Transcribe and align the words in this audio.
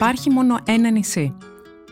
Υπάρχει 0.00 0.30
μόνο 0.30 0.58
ένα 0.64 0.90
νησί. 0.90 1.36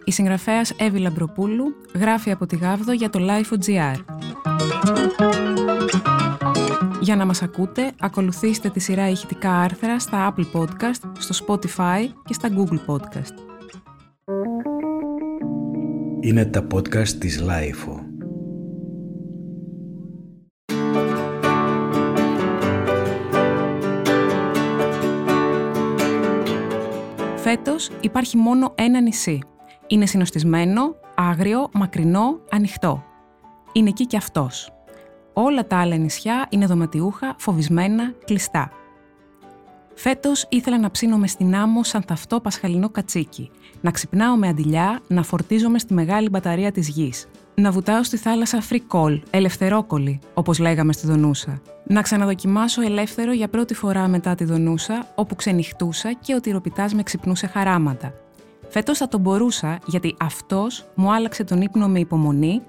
Η 0.05 0.13
συγγραφέας 0.13 0.71
Εύη 0.71 0.99
Λαμπροπούλου 0.99 1.75
γράφει 1.95 2.31
από 2.31 2.47
τη 2.47 2.57
Γάβδο 2.57 2.93
για 2.93 3.11
το 3.11 3.19
Life.gr. 3.23 4.05
Για 7.01 7.17
να 7.17 7.25
μας 7.25 7.43
ακούτε, 7.43 7.93
ακολουθήστε 8.01 8.71
τη 8.71 8.81
σειρά 8.81 9.09
ηχητικά 9.09 9.53
άρθρα 9.53 9.99
στα 9.99 10.35
Apple 10.35 10.61
Podcast, 10.61 11.11
στο 11.19 11.47
Spotify 11.47 12.09
και 12.25 12.33
στα 12.33 12.49
Google 12.57 12.81
Podcast. 12.87 13.35
Είναι 16.21 16.45
τα 16.45 16.67
podcast 16.75 17.09
της 17.09 17.43
Lifeo. 17.43 18.06
Φέτος 27.49 27.91
υπάρχει 28.01 28.37
μόνο 28.37 28.73
ένα 28.75 29.01
νησί. 29.01 29.43
Είναι 29.87 30.07
συνοστισμένο, 30.07 30.95
άγριο, 31.15 31.69
μακρινό, 31.73 32.41
ανοιχτό. 32.51 33.05
Είναι 33.73 33.89
εκεί 33.89 34.07
κι 34.07 34.17
αυτός. 34.17 34.73
Όλα 35.33 35.67
τα 35.67 35.79
άλλα 35.79 35.97
νησιά 35.97 36.47
είναι 36.51 36.67
δωματιούχα, 36.67 37.35
φοβισμένα, 37.39 38.13
κλειστά. 38.25 38.71
Φέτος 39.95 40.47
ήθελα 40.49 40.79
να 40.79 40.91
ψήνομαι 40.91 41.27
στην 41.27 41.55
άμμο 41.55 41.85
σαν 41.85 42.05
ταυτό 42.05 42.41
πασχαλινό 42.41 42.89
κατσίκι, 42.89 43.51
να 43.81 43.91
ξυπνάω 43.91 44.37
με 44.37 44.49
αντιλιά, 44.49 45.01
να 45.09 45.23
φορτίζομαι 45.23 45.79
στη 45.79 45.95
μεγάλη 45.95 46.29
μπαταρία 46.29 46.73
της 46.73 46.89
γης, 46.89 47.29
να 47.57 47.71
βουτάω 47.71 48.03
στη 48.03 48.17
θάλασσα 48.17 48.63
free 48.71 48.81
call, 48.91 49.21
ελευθερόκολλη, 49.31 50.19
όπως 50.35 50.59
λέγαμε 50.59 50.93
στη 50.93 51.07
Δονούσα. 51.07 51.61
Να 51.87 52.03
ξαναδοκιμάσω 52.03 52.83
ελεύθερο 52.83 53.33
για 53.33 53.49
πρώτη 53.49 53.75
φορά 53.75 54.09
μετά 54.09 54.35
τη 54.35 54.45
Δονούσα, 54.45 55.13
όπου 55.15 55.35
ξενυχτούσα 55.35 56.13
και 56.13 56.35
ο 56.35 56.41
τυροπιτάς 56.41 56.95
με 56.95 57.03
ξυπνούσε 57.03 57.47
χαράματα. 57.47 58.13
Φέτος 58.69 58.99
θα 58.99 59.09
τον 59.09 59.21
μπορούσα, 59.21 59.79
γιατί 59.87 60.15
αυτός 60.21 60.87
μου 60.95 61.13
άλλαξε 61.13 61.45
τον 61.45 61.61
ύπνο 61.61 61.89
με 61.89 61.99
υπομονή, 61.99 62.61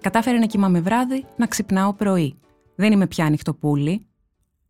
κατάφερε 0.00 0.38
να 0.38 0.46
κοιμάμαι 0.46 0.80
βράδυ, 0.80 1.24
να 1.36 1.46
ξυπνάω 1.46 1.92
πρωί. 1.92 2.34
Δεν 2.74 2.92
είμαι 2.92 3.06
πια 3.06 3.24
νυχτοπούλι. 3.24 4.06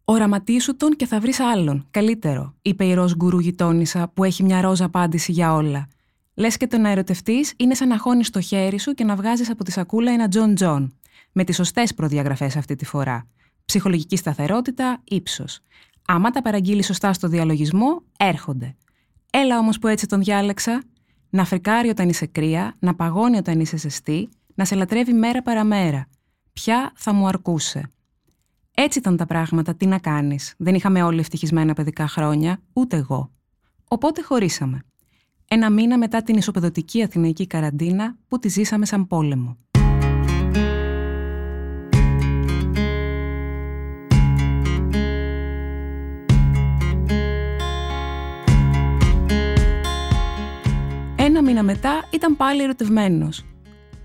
Οραματίσου 0.05 0.77
τον 0.77 0.91
και 0.91 1.07
θα 1.07 1.21
βρεις 1.21 1.41
άλλον, 1.41 1.87
καλύτερο, 1.91 2.55
είπε 2.63 2.85
η 2.85 2.95
ροζ 2.95 3.13
γκουρού 3.13 3.39
γειτόνισσα 3.39 4.11
που 4.15 4.25
έχει 4.25 4.43
μια 4.43 4.61
ροζ 4.61 4.81
απάντηση 4.81 5.33
για 5.33 5.55
όλα. 5.55 5.89
Λες 6.41 6.57
και 6.57 6.67
το 6.67 6.79
να 6.79 6.91
ερωτευτείς 6.91 7.53
είναι 7.57 7.75
σαν 7.75 7.89
να 7.89 7.99
χώνεις 7.99 8.31
το 8.31 8.41
χέρι 8.41 8.79
σου 8.79 8.93
και 8.93 9.05
να 9.05 9.17
βγάζεις 9.17 9.51
από 9.51 9.65
τη 9.65 9.73
σακούλα 9.73 10.13
ένα 10.13 10.29
Τζον 10.29 10.55
Τζον. 10.55 10.97
Με 11.33 11.45
τις 11.45 11.57
σωστές 11.57 11.95
προδιαγραφές 11.95 12.57
αυτή 12.57 12.77
τη 12.77 12.85
φορά. 12.85 13.27
Ψυχολογική 13.65 14.17
σταθερότητα, 14.17 15.01
ύψος. 15.05 15.61
Άμα 16.07 16.31
τα 16.31 16.43
παραγγείλεις 16.43 16.87
σωστά 16.87 17.13
στο 17.13 17.29
διαλογισμό, 17.29 18.03
έρχονται. 18.17 18.77
Έλα 19.31 19.59
όμως 19.59 19.79
που 19.79 19.87
έτσι 19.87 20.07
τον 20.07 20.23
διάλεξα. 20.23 20.83
Να 21.31 21.45
φρικάρει 21.45 21.89
όταν 21.89 22.09
είσαι 22.09 22.27
κρύα, 22.27 22.75
να 22.79 22.95
παγώνει 22.95 23.37
όταν 23.37 23.61
είσαι 23.61 23.77
ζεστή, 23.77 24.29
να 24.55 24.65
σε 24.65 24.75
λατρεύει 24.75 25.13
μέρα 25.13 25.43
παραμέρα. 25.43 26.07
Ποια 26.53 26.93
θα 26.95 27.13
μου 27.13 27.27
αρκούσε. 27.27 27.91
Έτσι 28.75 28.99
ήταν 28.99 29.17
τα 29.17 29.27
πράγματα, 29.27 29.75
τι 29.75 29.87
να 29.87 29.99
κάνεις. 29.99 30.55
Δεν 30.57 30.75
είχαμε 30.75 31.03
όλοι 31.03 31.21
ευτυχισμένα 31.21 31.75
παιδικά 31.75 32.09
χρόνια, 32.09 32.61
ούτε 32.73 32.97
εγώ. 32.97 33.31
Οπότε 33.89 34.23
χωρίσαμε 34.23 34.85
ένα 35.53 35.71
μήνα 35.71 35.99
μετά 35.99 36.23
την 36.23 36.37
ισοπεδωτική 36.37 37.03
αθηναϊκή 37.03 37.47
καραντίνα 37.47 38.17
που 38.29 38.39
τη 38.39 38.49
ζήσαμε 38.49 38.87
σαν 38.87 39.07
πόλεμο. 39.07 39.57
Ένα 51.17 51.43
μήνα 51.43 51.63
μετά 51.63 52.05
ήταν 52.11 52.37
πάλι 52.37 52.63
ερωτευμένος. 52.63 53.45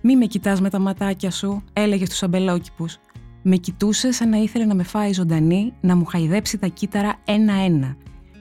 «Μη 0.01 0.15
με 0.15 0.25
κοιτάς 0.25 0.61
με 0.61 0.69
τα 0.69 0.79
ματάκια 0.79 1.31
σου», 1.31 1.63
έλεγε 1.73 2.05
στους 2.05 2.23
αμπελόκηπους. 2.23 2.97
Με 3.41 3.55
κοιτούσε 3.55 4.11
σαν 4.11 4.29
να 4.29 4.37
ήθελε 4.37 4.65
να 4.65 4.75
με 4.75 4.83
φάει 4.83 5.13
ζωντανή, 5.13 5.73
να 5.81 5.95
μου 5.95 6.05
χαϊδέψει 6.05 6.57
τα 6.57 6.67
κύτταρα 6.67 7.15
ένα-ένα. 7.25 7.95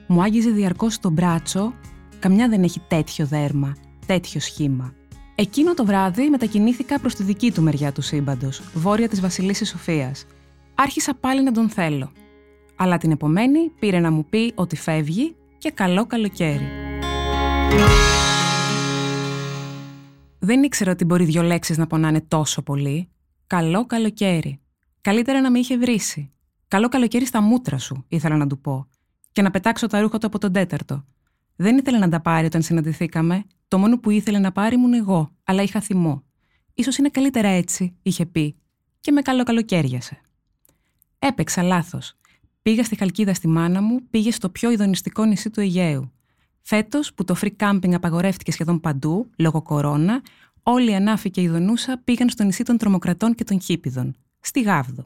Μου 0.07 0.21
άγγιζε 0.21 0.49
διαρκώς 0.49 0.99
το 0.99 1.09
μπράτσο 1.09 1.73
Καμιά 2.19 2.49
δεν 2.49 2.63
έχει 2.63 2.79
τέτοιο 2.87 3.25
δέρμα, 3.25 3.75
τέτοιο 4.05 4.39
σχήμα. 4.39 4.93
Εκείνο 5.35 5.73
το 5.73 5.85
βράδυ 5.85 6.29
μετακινήθηκα 6.29 6.99
προς 6.99 7.15
τη 7.15 7.23
δική 7.23 7.51
του 7.51 7.61
μεριά 7.61 7.91
του 7.91 8.01
σύμπαντος, 8.01 8.61
βόρεια 8.73 9.09
της 9.09 9.21
Βασιλίση 9.21 9.65
Σοφίας. 9.65 10.25
Άρχισα 10.75 11.13
πάλι 11.15 11.43
να 11.43 11.51
τον 11.51 11.69
θέλω. 11.69 12.11
Αλλά 12.75 12.97
την 12.97 13.11
επομένη 13.11 13.69
πήρε 13.79 13.99
να 13.99 14.11
μου 14.11 14.25
πει 14.25 14.51
ότι 14.55 14.75
φεύγει 14.75 15.35
και 15.57 15.71
καλό 15.71 16.05
καλοκαίρι. 16.05 16.67
Δεν 20.39 20.63
ήξερα 20.63 20.91
ότι 20.91 21.05
μπορεί 21.05 21.23
δύο 21.23 21.41
λέξεις 21.41 21.77
να 21.77 21.87
πονάνε 21.87 22.21
τόσο 22.21 22.61
πολύ. 22.61 23.09
Καλό 23.47 23.85
καλοκαίρι. 23.85 24.59
Καλύτερα 25.01 25.41
να 25.41 25.51
με 25.51 25.59
είχε 25.59 25.77
βρήσει. 25.77 26.31
Καλό 26.67 26.87
καλοκαίρι 26.87 27.25
στα 27.25 27.41
μούτρα 27.41 27.77
σου, 27.77 28.05
ήθελα 28.07 28.35
να 28.35 28.47
του 28.47 28.59
πω. 28.61 28.87
Και 29.31 29.41
να 29.41 29.51
πετάξω 29.51 29.87
τα 29.87 30.01
ρούχα 30.01 30.17
του 30.17 30.27
από 30.27 30.39
τον 30.39 30.51
τέταρτο. 30.51 31.05
Δεν 31.55 31.77
ήθελε 31.77 31.97
να 31.97 32.09
τα 32.09 32.21
πάρει 32.21 32.45
όταν 32.45 32.61
συναντηθήκαμε. 32.61 33.43
Το 33.67 33.77
μόνο 33.77 33.99
που 33.99 34.09
ήθελε 34.09 34.39
να 34.39 34.51
πάρει 34.51 34.75
ήμουν 34.75 34.93
εγώ, 34.93 35.31
αλλά 35.43 35.61
είχα 35.61 35.81
θυμό. 35.81 36.23
σω 36.83 36.91
είναι 36.99 37.09
καλύτερα 37.09 37.47
έτσι, 37.47 37.95
είχε 38.01 38.25
πει, 38.25 38.55
και 38.99 39.11
με 39.11 39.21
καλό 39.21 39.43
καλοκαίριασε. 39.43 40.21
Έπαιξα 41.19 41.63
λάθος. 41.63 42.17
Πήγα 42.61 42.83
στη 42.83 42.95
Χαλκίδα 42.95 43.33
στη 43.33 43.47
μάνα 43.47 43.81
μου, 43.81 43.99
πήγε 44.09 44.31
στο 44.31 44.49
πιο 44.49 44.71
ειδονιστικό 44.71 45.25
νησί 45.25 45.49
του 45.49 45.59
Αιγαίου. 45.59 46.11
Φέτος, 46.61 47.13
που 47.13 47.23
το 47.23 47.35
free 47.41 47.55
camping 47.57 47.93
απαγορεύτηκε 47.93 48.51
σχεδόν 48.51 48.79
παντού, 48.79 49.29
λόγω 49.37 49.61
κορώνα, 49.61 50.21
όλοι 50.63 50.91
οι 50.91 50.95
ανάφοι 50.95 51.29
και 51.29 51.41
η 51.41 51.47
Δονούσα 51.47 52.01
πήγαν 52.03 52.29
στο 52.29 52.43
νησί 52.43 52.63
των 52.63 52.77
τρομοκρατών 52.77 53.35
και 53.35 53.43
των 53.43 53.61
χίπιδων, 53.61 54.15
στη 54.39 54.61
Γάβδο. 54.61 55.05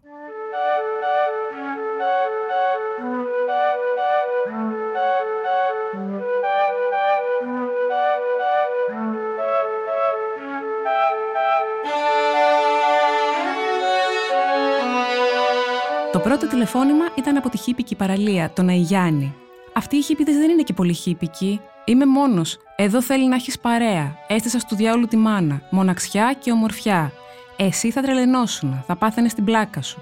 Το 16.20 16.26
πρώτο 16.26 16.48
τηλεφώνημα 16.48 17.06
ήταν 17.18 17.38
από 17.38 17.50
τη 17.50 17.58
χύπικη 17.58 17.96
παραλία, 17.96 18.52
τον 18.54 18.68
Αϊγιάννη. 18.70 19.36
Αυτοί 19.74 19.96
οι 19.96 20.02
χύπηδε 20.02 20.32
δεν 20.32 20.50
είναι 20.50 20.62
και 20.62 20.74
πολύ 20.74 20.94
χύπικοι. 20.94 21.62
Είμαι 21.86 22.06
μόνος. 22.06 22.58
Εδώ 22.76 23.02
θέλει 23.02 23.28
να 23.28 23.36
έχεις 23.36 23.60
παρέα. 23.60 24.16
Έστεσα 24.28 24.60
του 24.68 24.76
διάολου 24.76 25.08
τη 25.08 25.18
μάνα. 25.18 25.62
Μοναξιά 25.70 26.36
και 26.40 26.52
ομορφιά. 26.52 27.12
Εσύ 27.56 27.92
θα 27.92 28.02
τρελαινόσουν, 28.02 28.84
θα 28.88 28.96
πάθαινες 28.96 29.32
στην 29.32 29.44
πλάκα 29.44 29.82
σου. 29.82 30.02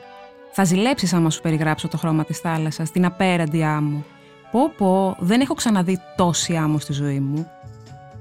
Θα 0.52 0.64
ζηλέψεις 0.64 1.14
άμα 1.14 1.30
σου 1.30 1.42
περιγράψω 1.42 1.88
το 1.88 1.98
χρώμα 1.98 2.24
της 2.24 2.40
θάλασσας, 2.40 2.92
την 2.92 3.06
απέραντη 3.06 3.64
άμμο. 3.64 4.04
Πω 4.52 4.72
πω, 4.78 5.16
δεν 5.20 5.42
έχω 5.42 5.54
ξαναδεί 5.54 6.00
τόση 6.16 6.56
άμμο 6.56 6.80
στη 6.80 6.94
ζωή 6.94 7.20
μου. 7.20 7.52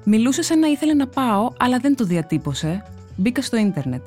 Μιλούσε 0.05 0.43
σαν 0.43 0.59
να 0.59 0.67
ήθελε 0.67 0.95
να 0.95 1.07
πάω, 1.07 1.51
αλλά 1.59 1.78
δεν 1.78 1.97
το 1.97 2.05
διατύπωσε. 2.05 2.83
Μπήκα 3.17 3.43
στο 3.43 3.57
ίντερνετ. 3.57 4.03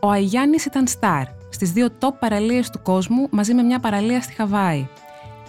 Ο 0.00 0.10
Αϊγιάννης 0.10 0.64
ήταν 0.64 0.86
στάρ 0.86 1.24
στις 1.54 1.72
δύο 1.72 1.88
top 2.00 2.12
παραλίες 2.18 2.70
του 2.70 2.82
κόσμου 2.82 3.28
μαζί 3.30 3.54
με 3.54 3.62
μια 3.62 3.80
παραλία 3.80 4.20
στη 4.20 4.32
Χαβάη. 4.32 4.86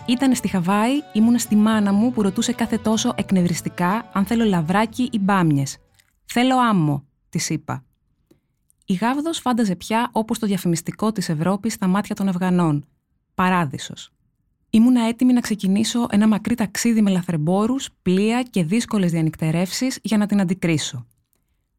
Ήταν 0.05 0.35
στη 0.35 0.47
Χαβάη, 0.47 0.91
ήμουνα 1.13 1.37
στη 1.37 1.55
μάνα 1.55 1.93
μου 1.93 2.11
που 2.11 2.21
ρωτούσε 2.21 2.53
κάθε 2.53 2.77
τόσο 2.77 3.13
εκνευριστικά 3.15 4.09
αν 4.13 4.25
θέλω 4.25 4.43
λαβράκι 4.43 5.09
ή 5.11 5.19
μπάμιες. 5.19 5.77
«Θέλω 6.25 6.57
άμμο», 6.57 7.03
της 7.29 7.49
είπα. 7.49 7.83
Η 8.85 8.93
Γάβδος 8.93 9.39
φάνταζε 9.39 9.75
πια 9.75 10.09
όπως 10.11 10.39
το 10.39 10.47
διαφημιστικό 10.47 11.11
της 11.11 11.29
Ευρώπης 11.29 11.73
στα 11.73 11.87
μάτια 11.87 12.15
των 12.15 12.27
Αφγανών. 12.27 12.85
Παράδεισος. 13.35 14.11
Ήμουνα 14.69 15.01
έτοιμη 15.07 15.33
να 15.33 15.39
ξεκινήσω 15.39 16.07
ένα 16.09 16.27
μακρύ 16.27 16.55
ταξίδι 16.55 17.01
με 17.01 17.09
λαθρεμπόρους, 17.09 17.89
πλοία 18.01 18.43
και 18.43 18.63
δύσκολες 18.63 19.11
διανυκτερεύσεις 19.11 19.99
για 20.01 20.17
να 20.17 20.25
την 20.25 20.41
αντικρίσω. 20.41 21.05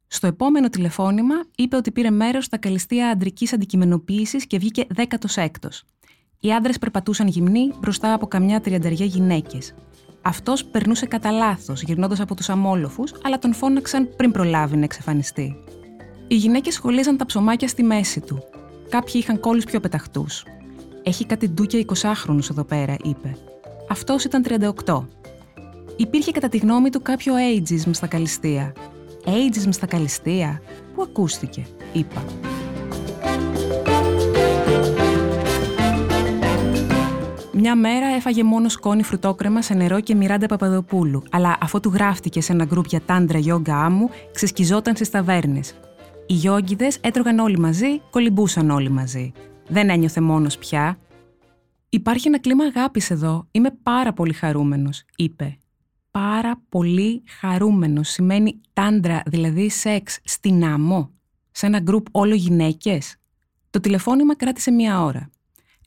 Στο 0.08 0.26
επόμενο 0.26 0.68
τηλεφώνημα 0.68 1.34
είπε 1.56 1.76
ότι 1.76 1.92
πήρε 1.92 2.10
μέρος 2.10 2.44
στα 2.44 2.56
καλυστία 2.56 3.08
αντρικής 3.08 3.52
αντικειμενοποίησης 3.52 4.46
και 4.46 4.58
βγήκε 4.58 4.86
16ο. 4.96 5.84
Οι 6.40 6.52
άντρες 6.52 6.78
περπατούσαν 6.78 7.26
γυμνοί 7.26 7.72
μπροστά 7.80 8.12
από 8.12 8.26
καμιά 8.26 8.60
τριανταριά 8.60 9.06
γυναίκες. 9.06 9.74
Αυτός 10.22 10.64
περνούσε 10.64 11.06
κατά 11.06 11.30
λάθος, 11.30 11.82
γυρνώντας 11.82 12.20
από 12.20 12.34
τους 12.34 12.48
αμόλοφους, 12.48 13.14
αλλά 13.22 13.38
τον 13.38 13.54
φώναξαν 13.54 14.08
πριν 14.16 14.30
προλάβει 14.30 14.76
να 14.76 14.84
εξαφανιστεί. 14.84 15.56
Οι 16.28 16.34
γυναίκες 16.34 16.74
σχολίζαν 16.74 17.16
τα 17.16 17.26
ψωμάκια 17.26 17.68
στη 17.68 17.82
μέση 17.82 18.20
του. 18.20 18.42
Κάποιοι 18.88 19.12
είχαν 19.14 19.40
κόλλους 19.40 19.64
πιο 19.64 19.80
πεταχτούς. 19.80 20.44
Έχει 21.02 21.26
κάτι 21.26 21.48
ντούκια 21.48 21.84
20χρονου 21.86 22.50
εδώ 22.50 22.64
πέρα, 22.64 22.96
είπε. 23.02 23.36
Αυτός 23.88 24.24
ήταν 24.24 24.42
38. 24.42 25.06
Υπήρχε 25.96 26.30
κατά 26.30 26.48
τη 26.48 26.58
γνώμη 26.58 26.90
του 26.90 27.02
κάποιο 27.02 27.34
ageism 27.34 27.90
στα 27.90 28.06
καλυστία, 28.06 28.72
ageism 29.26 29.68
στα 29.70 29.86
καλυστία. 29.86 30.62
Πού 30.94 31.02
ακούστηκε, 31.02 31.66
είπα. 31.92 32.24
Μια 37.58 37.76
μέρα 37.76 38.06
έφαγε 38.06 38.44
μόνος 38.44 38.72
σκόνη 38.72 39.02
φρουτόκρεμα 39.02 39.62
σε 39.62 39.74
νερό 39.74 40.00
και 40.00 40.14
Μιράντα 40.14 40.46
Παπαδοπούλου, 40.46 41.22
αλλά 41.30 41.56
αφού 41.60 41.80
του 41.80 41.90
γράφτηκε 41.94 42.40
σε 42.40 42.52
ένα 42.52 42.64
γκρουπ 42.64 42.86
για 42.86 43.00
τάντρα 43.00 43.38
γιόγκα 43.38 43.76
άμμου, 43.76 44.10
ξεσκιζόταν 44.32 44.94
στις 44.94 45.10
ταβέρνες. 45.10 45.74
Οι 46.26 46.34
γιόγκιδε 46.34 46.88
έτρωγαν 47.00 47.38
όλοι 47.38 47.58
μαζί, 47.58 48.00
κολυμπούσαν 48.10 48.70
όλοι 48.70 48.90
μαζί. 48.90 49.32
Δεν 49.68 49.90
ένιωθε 49.90 50.20
μόνος 50.20 50.58
πια. 50.58 50.98
Υπάρχει 51.88 52.28
ένα 52.28 52.40
κλίμα 52.40 52.64
αγάπης 52.64 53.10
εδώ. 53.10 53.46
Είμαι 53.50 53.70
πάρα 53.82 54.12
πολύ 54.12 54.32
χαρούμενος, 54.32 55.04
είπε. 55.16 55.58
Πάρα 56.16 56.62
πολύ 56.68 57.22
χαρούμενο 57.40 58.02
σημαίνει 58.02 58.60
τάντρα, 58.72 59.22
δηλαδή 59.26 59.70
σεξ, 59.70 60.18
στην 60.24 60.64
άμμο. 60.64 61.10
Σε 61.50 61.66
ένα 61.66 61.80
γκρουπ 61.80 62.06
όλο 62.10 62.34
γυναίκες. 62.34 63.16
Το 63.70 63.80
τηλεφώνημα 63.80 64.36
κράτησε 64.36 64.70
μία 64.70 65.02
ώρα. 65.02 65.30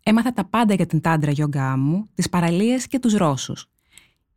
Έμαθα 0.03 0.33
τα 0.33 0.45
πάντα 0.45 0.73
για 0.73 0.85
την 0.85 1.01
τάντρα 1.01 1.31
γιόγκα 1.31 1.77
μου, 1.77 2.09
τις 2.13 2.29
παραλίες 2.29 2.87
και 2.87 2.99
τους 2.99 3.13
Ρώσους. 3.13 3.65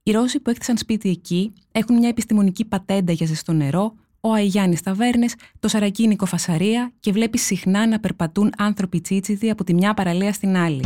Οι 0.03 0.11
Ρώσοι 0.11 0.41
που 0.41 0.51
έκτισαν 0.51 0.77
σπίτι 0.77 1.09
εκεί 1.09 1.53
έχουν 1.73 1.99
μια 1.99 2.09
επιστημονική 2.09 2.65
πατέντα 2.65 3.13
για 3.13 3.27
ζεστό 3.27 3.53
νερό, 3.53 3.95
ο 4.21 4.33
Αϊγιάννης 4.33 4.83
Ταβέρνες, 4.83 5.35
το 5.61 5.69
Σαρακίνικο 5.69 6.27
Φασαρία 6.27 6.93
και 7.01 7.13
βλέπει 7.13 7.39
συχνά 7.39 7.87
να 7.87 8.01
περπατούν 8.01 8.53
άνθρωποι 8.59 9.01
τσίτσιδοι 9.01 9.51
από 9.51 9.65
τη 9.65 9.75
μια 9.75 9.95
παραλία 9.95 10.33
στην 10.33 10.57
άλλη. 10.57 10.85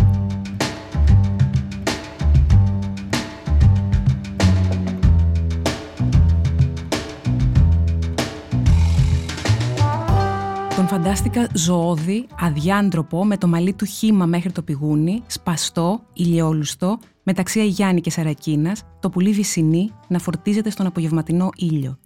Τον 10.76 10.88
φαντάστηκα 10.88 11.48
ζωώδη, 11.54 12.26
αδιάντροπο, 12.40 13.24
με 13.24 13.36
το 13.36 13.46
μαλλί 13.46 13.72
του 13.74 13.84
χύμα 13.84 14.26
μέχρι 14.26 14.52
το 14.52 14.62
πηγούνι, 14.62 15.22
σπαστό, 15.26 16.00
ηλιόλουστο, 16.12 16.98
μεταξύ 17.22 17.60
Αγιάννη 17.60 18.00
και 18.00 18.10
Σαρακίνας, 18.10 18.82
το 19.00 19.10
πουλί 19.10 19.32
βυσινή 19.32 19.90
να 20.08 20.18
φορτίζεται 20.18 20.70
στον 20.70 20.86
απογευματινό 20.86 21.50
ήλιο. 21.56 21.98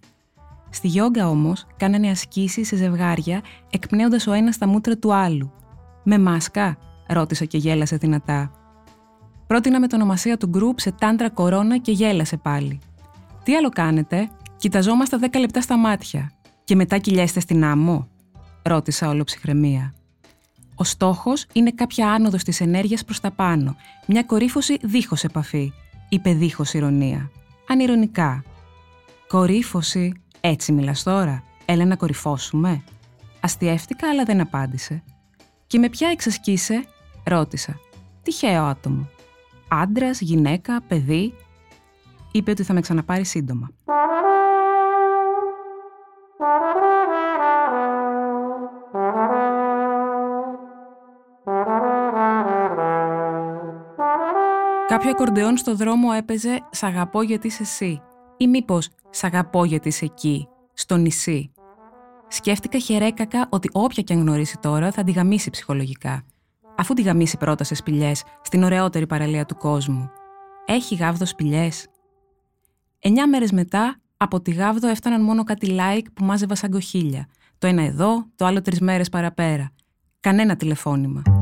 Στη 0.69 0.87
γιόγκα 0.87 1.29
όμως 1.29 1.65
κάνανε 1.77 2.09
ασκήσεις 2.09 2.67
σε 2.67 2.75
ζευγάρια, 2.75 3.41
εκπνέοντας 3.69 4.27
ο 4.27 4.33
ένας 4.33 4.57
τα 4.57 4.67
μούτρα 4.67 4.97
του 4.97 5.13
άλλου. 5.13 5.51
Με 6.03 6.19
μάσκα, 6.19 6.77
ρώτησα 7.07 7.45
και 7.45 7.57
γέλασε 7.57 7.95
δυνατά. 7.95 8.51
Πρότεινα 9.47 9.79
με 9.79 9.87
την 9.87 9.97
ονομασία 9.97 10.37
του 10.37 10.47
γκρουπ 10.47 10.79
σε 10.79 10.91
τάντρα 10.91 11.29
κορώνα 11.29 11.77
και 11.77 11.91
γέλασε 11.91 12.37
πάλι. 12.37 12.79
Τι 13.43 13.55
άλλο 13.55 13.69
κάνετε, 13.69 14.29
κοιταζόμαστε 14.57 15.17
δέκα 15.17 15.39
λεπτά 15.39 15.61
στα 15.61 15.77
μάτια. 15.77 16.31
Και 16.63 16.75
μετά 16.75 16.97
κυλιέστε 16.97 17.39
στην 17.39 17.63
άμμο, 17.63 18.07
ρώτησα 18.61 19.09
όλο 19.09 19.23
ψυχραιμία. 19.23 19.93
Ο 20.75 20.83
στόχος 20.83 21.45
είναι 21.53 21.71
κάποια 21.71 22.11
άνοδος 22.11 22.43
της 22.43 22.61
ενέργειας 22.61 23.03
προς 23.03 23.19
τα 23.19 23.31
πάνω, 23.31 23.75
μια 24.07 24.23
κορύφωση 24.23 24.77
δίχως 24.81 25.23
επαφή, 25.23 25.73
είπε 26.09 26.33
δίχως 26.33 26.73
ηρωνία. 26.73 27.31
Ανηρωνικά. 27.67 28.43
Κορύφωση, 29.27 30.21
έτσι 30.41 30.71
μιλάς 30.71 31.03
τώρα, 31.03 31.43
έλα 31.65 31.85
να 31.85 31.95
κορυφώσουμε. 31.95 32.83
Αστιεύτηκα, 33.39 34.09
αλλά 34.09 34.23
δεν 34.23 34.41
απάντησε. 34.41 35.03
Και 35.67 35.79
με 35.79 35.89
ποια 35.89 36.09
εξασκήσε, 36.09 36.85
ρώτησα. 37.23 37.79
Τυχαίο 38.23 38.63
άτομο. 38.63 39.09
Άντρας, 39.67 40.21
γυναίκα, 40.21 40.81
παιδί. 40.87 41.33
Είπε 42.31 42.51
ότι 42.51 42.63
θα 42.63 42.73
με 42.73 42.81
ξαναπάρει 42.81 43.25
σύντομα. 43.25 43.71
Κάποιο 54.91 55.09
ακορντεόν 55.09 55.57
στο 55.57 55.75
δρόμο 55.75 56.09
έπαιζε 56.17 56.59
«Σ' 56.71 56.83
αγαπώ 56.83 57.21
γιατί 57.21 57.47
είσαι 57.47 57.61
εσύ» 57.61 58.01
ή 58.37 58.47
μήπως 58.47 58.89
«Σ' 59.09 59.23
αγαπώ 59.23 59.65
γιατί 59.65 59.87
είσαι 59.87 60.05
εκεί, 60.05 60.47
στο 60.73 60.97
νησί». 60.97 61.51
Σκέφτηκα 62.27 62.79
χερέκακα 62.79 63.47
ότι 63.49 63.69
όποια 63.71 64.03
και 64.03 64.13
αν 64.13 64.19
γνωρίσει 64.19 64.57
τώρα 64.61 64.91
θα 64.91 65.03
τη 65.03 65.11
γαμίσει 65.11 65.49
ψυχολογικά, 65.49 66.23
αφού 66.77 66.93
τη 66.93 67.01
γαμίσει 67.01 67.37
πρώτα 67.37 67.63
σε 67.63 67.75
σπηλιές 67.75 68.23
στην 68.41 68.63
ωραιότερη 68.63 69.07
παραλία 69.07 69.45
του 69.45 69.57
κόσμου. 69.57 70.09
Έχει 70.65 70.95
γάβδο 70.95 71.25
σπηλιές. 71.25 71.87
Εννιά 72.99 73.27
μέρες 73.27 73.51
μετά, 73.51 73.95
από 74.17 74.41
τη 74.41 74.51
γάβδο 74.51 74.87
έφταναν 74.87 75.23
μόνο 75.23 75.43
κάτι 75.43 75.75
like 75.79 76.05
που 76.13 76.23
μάζευα 76.23 76.55
σαν 76.55 76.71
κοχύλια. 76.71 77.27
Το 77.57 77.67
ένα 77.67 77.81
εδώ, 77.81 78.25
το 78.35 78.45
άλλο 78.45 78.61
τρεις 78.61 78.79
μέρες 78.79 79.09
παραπέρα. 79.09 79.71
Κανένα 80.19 80.55
τηλεφώνημα. 80.55 81.40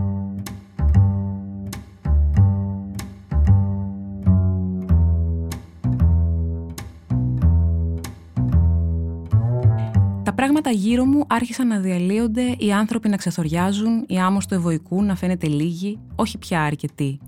Πράγματα 10.40 10.70
γύρω 10.70 11.06
μου 11.06 11.24
άρχισαν 11.28 11.68
να 11.68 11.80
διαλύονται, 11.80 12.56
οι 12.58 12.72
άνθρωποι 12.72 13.10
να 13.10 13.18
ξεθοριάζουν, 13.18 14.04
η 14.08 14.20
άμμος 14.20 14.46
του 14.46 14.54
ευωικού 14.54 15.04
να 15.04 15.16
φαίνεται 15.16 15.48
λίγη, 15.48 16.00
όχι 16.16 16.38
πια 16.38 16.64
αρκετή. 16.64 17.20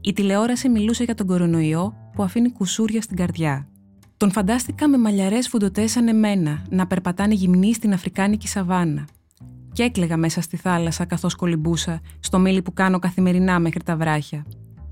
Η 0.00 0.12
τηλεόραση 0.12 0.68
μιλούσε 0.68 1.04
για 1.04 1.14
τον 1.14 1.26
κορονοϊό 1.26 1.94
που 2.14 2.22
αφήνει 2.22 2.52
κουσούρια 2.52 3.02
στην 3.02 3.16
καρδιά. 3.16 3.68
Τον 4.16 4.30
φαντάστηκα 4.30 4.88
με 4.88 4.98
μαλλιαρές 4.98 5.48
φουντοτές 5.48 5.90
σαν 5.90 6.08
εμένα 6.08 6.62
να 6.70 6.86
περπατάνε 6.86 7.34
γυμνοί 7.34 7.74
στην 7.74 7.92
Αφρικάνικη 7.92 8.48
σαβάνα. 8.48 9.04
Και 9.72 9.82
έκλεγα 9.82 10.16
μέσα 10.16 10.40
στη 10.40 10.56
θάλασσα 10.56 11.04
καθώς 11.04 11.34
κολυμπούσα, 11.34 12.00
στο 12.20 12.38
μήλι 12.38 12.62
που 12.62 12.72
κάνω 12.72 12.98
καθημερινά 12.98 13.58
μέχρι 13.58 13.82
τα 13.82 13.96
βράχια. 13.96 14.46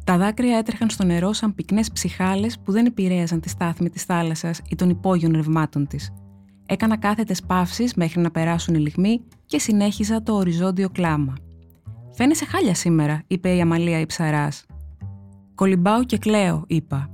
Τα 0.05 0.17
δάκρυα 0.17 0.57
έτρεχαν 0.57 0.91
στο 0.91 1.05
νερό 1.05 1.33
σαν 1.33 1.55
πυκνές 1.55 1.91
ψυχάλες 1.93 2.59
που 2.59 2.73
δεν 2.73 2.87
επηρέαζαν 2.87 3.41
τη 3.41 3.49
στάθμη 3.49 3.91
της 3.91 4.03
θάλασσας 4.03 4.61
ή 4.69 4.75
των 4.75 4.91
υπόγειων 4.91 5.33
ρευμάτων 5.33 5.87
της. 5.87 6.13
Έκανα 6.67 6.97
κάθετες 6.97 7.43
παύσεις 7.43 7.95
μέχρι 7.95 8.21
να 8.21 8.31
περάσουν 8.31 8.75
οι 8.75 8.79
λιγμοί 8.79 9.21
και 9.47 9.59
συνέχιζα 9.59 10.23
το 10.23 10.35
οριζόντιο 10.35 10.89
κλάμα. 10.89 11.35
Φαίνεσαι 12.13 12.45
χάλια 12.45 12.75
σήμερα, 12.75 13.23
είπε 13.27 13.55
η 13.55 13.61
Αμαλία 13.61 14.01
η 14.01 14.07
ψαράς. 14.07 14.67
Κολυμπάω 15.55 16.05
και 16.05 16.19
κλαίω, 16.19 16.65
είπα. 16.67 17.11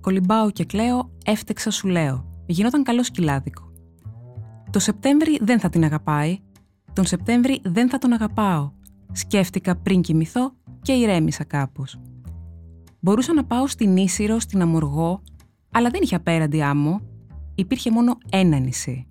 Κολυμπάω 0.00 0.50
και 0.50 0.64
κλαίω, 0.64 1.10
έφτεξα 1.24 1.70
σου 1.70 1.88
λέω. 1.88 2.42
Γινόταν 2.46 2.82
καλό 2.82 3.02
σκυλάδικο. 3.02 3.72
Το 4.70 4.78
Σεπτέμβρη 4.78 5.38
δεν 5.42 5.60
θα 5.60 5.68
την 5.68 5.84
αγαπάει. 5.84 6.38
Τον 6.92 7.04
Σεπτέμβρη 7.04 7.60
δεν 7.64 7.88
θα 7.88 7.98
τον 7.98 8.12
αγαπάω. 8.12 8.72
Σκέφτηκα 9.12 9.76
πριν 9.76 10.00
κοιμηθώ 10.00 10.52
και 10.82 10.92
ηρέμησα 10.92 11.44
κάπως. 11.44 12.00
Μπορούσα 13.00 13.34
να 13.34 13.44
πάω 13.44 13.66
στην 13.66 13.96
Ίσυρο, 13.96 14.38
στην 14.38 14.62
Αμοργό, 14.62 15.22
αλλά 15.70 15.90
δεν 15.90 16.00
είχε 16.02 16.14
απέραντη 16.14 16.62
άμμο 16.62 17.00
υπήρχε 17.54 17.90
μόνο 17.90 18.18
ένα 18.30 18.58
νησί. 18.58 19.06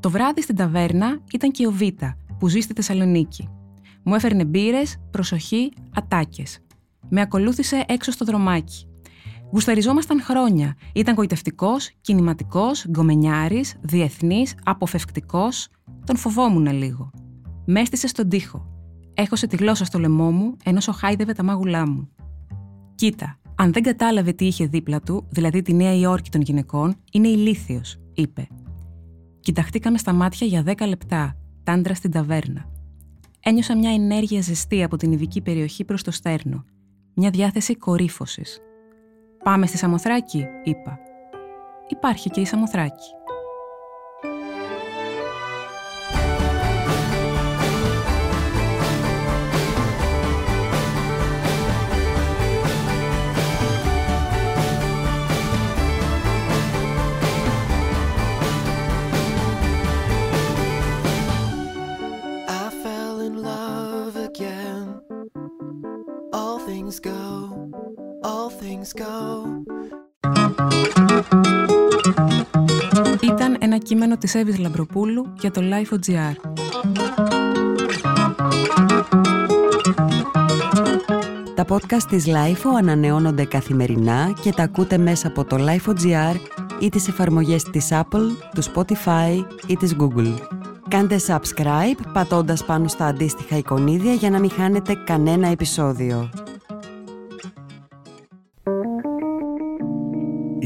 Το 0.00 0.10
βράδυ 0.10 0.42
στην 0.42 0.56
ταβέρνα 0.56 1.18
ήταν 1.32 1.50
και 1.50 1.66
ο 1.66 1.70
Βίτα, 1.70 2.16
που 2.38 2.48
ζει 2.48 2.60
στη 2.60 2.72
Θεσσαλονίκη. 2.72 3.48
Μου 4.02 4.14
έφερνε 4.14 4.44
μπύρες, 4.44 4.96
προσοχή, 5.10 5.72
ατάκες. 5.94 6.58
Με 7.08 7.20
ακολούθησε 7.20 7.84
έξω 7.88 8.10
στο 8.10 8.24
δρομάκι. 8.24 8.86
Γουσταριζόμασταν 9.52 10.22
χρόνια. 10.22 10.76
Ήταν 10.94 11.14
γοητευτικός, 11.14 11.90
κινηματικός, 12.00 12.86
γκομενιάρης, 12.90 13.76
διεθνής, 13.80 14.54
αποφευκτικός. 14.64 15.68
Τον 16.04 16.16
φοβόμουν 16.16 16.66
λίγο. 16.66 17.10
Μέστησε 17.64 18.06
στον 18.06 18.28
τοίχο. 18.28 18.66
Έχωσε 19.14 19.46
τη 19.46 19.56
γλώσσα 19.56 19.84
στο 19.84 19.98
λαιμό 19.98 20.30
μου, 20.30 20.56
ενώ 20.64 20.80
σοχάιδευε 20.80 21.32
τα 21.32 21.42
μάγουλά 21.42 21.88
μου. 21.88 22.08
Κοίτα, 22.94 23.38
αν 23.60 23.72
δεν 23.72 23.82
κατάλαβε 23.82 24.32
τι 24.32 24.46
είχε 24.46 24.66
δίπλα 24.66 25.00
του, 25.00 25.26
δηλαδή 25.30 25.62
τη 25.62 25.74
Νέα 25.74 25.94
Υόρκη 25.94 26.30
των 26.30 26.40
γυναικών, 26.40 26.96
είναι 27.12 27.28
ηλίθιος, 27.28 27.96
είπε. 28.14 28.48
Κοιταχτήκαμε 29.40 29.98
στα 29.98 30.12
μάτια 30.12 30.46
για 30.46 30.62
δέκα 30.62 30.86
λεπτά, 30.86 31.36
τάντρα 31.62 31.94
στην 31.94 32.10
ταβέρνα. 32.10 32.70
Ένιωσα 33.40 33.76
μια 33.76 33.90
ενέργεια 33.90 34.40
ζεστή 34.40 34.82
από 34.82 34.96
την 34.96 35.12
ειδική 35.12 35.40
περιοχή 35.40 35.84
προς 35.84 36.02
το 36.02 36.10
στέρνο. 36.10 36.64
Μια 37.14 37.30
διάθεση 37.30 37.76
κορύφωσης. 37.76 38.58
Πάμε 39.44 39.66
στη 39.66 39.76
Σαμοθράκη, 39.76 40.46
είπα. 40.64 40.98
Υπάρχει 41.88 42.30
και 42.30 42.40
η 42.40 42.44
Σαμοθράκη. 42.44 43.10
Ήταν 73.22 73.56
ένα 73.60 73.78
κείμενο 73.78 74.16
της 74.16 74.34
Εύης 74.34 74.58
Λαμπροπούλου 74.58 75.32
για 75.40 75.50
το 75.50 75.60
Life.gr. 75.64 76.34
Τα 81.54 81.64
podcast 81.68 82.02
της 82.08 82.26
LIFO 82.26 82.70
ανανεώνονται 82.78 83.44
καθημερινά 83.44 84.32
και 84.40 84.52
τα 84.52 84.62
ακούτε 84.62 84.98
μέσα 84.98 85.28
από 85.28 85.44
το 85.44 85.56
LIFO.gr 85.58 86.36
ή 86.80 86.88
τις 86.88 87.08
εφαρμογές 87.08 87.62
της 87.62 87.88
Apple, 87.90 88.28
του 88.54 88.62
Spotify 88.62 89.44
ή 89.66 89.76
της 89.76 89.96
Google. 89.98 90.34
Κάντε 90.88 91.16
subscribe 91.26 92.00
πατώντας 92.12 92.64
πάνω 92.64 92.88
στα 92.88 93.06
αντίστοιχα 93.06 93.56
εικονίδια 93.56 94.12
για 94.12 94.30
να 94.30 94.38
μην 94.38 94.50
χάνετε 94.50 94.94
κανένα 95.04 95.48
επεισόδιο. 95.48 96.30